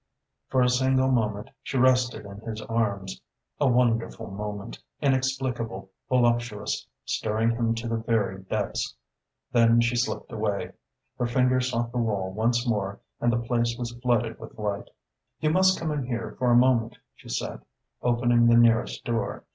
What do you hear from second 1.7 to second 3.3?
rested in his arms,